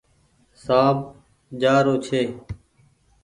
[0.63, 0.97] سآنپ
[1.61, 2.21] جآ رو ڇي۔